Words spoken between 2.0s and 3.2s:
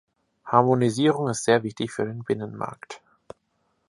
den Binnenmarkt.